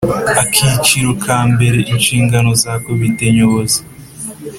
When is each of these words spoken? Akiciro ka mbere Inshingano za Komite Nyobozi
Akiciro 0.43 1.11
ka 1.23 1.39
mbere 1.51 1.79
Inshingano 1.93 2.49
za 2.63 2.73
Komite 2.85 3.25
Nyobozi 3.35 3.79